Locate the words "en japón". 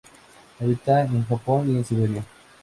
1.05-1.77